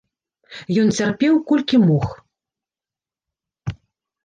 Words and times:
Ён 0.83 0.87
цярпеў, 0.99 1.33
колькі 1.51 1.77
мог. 1.85 2.07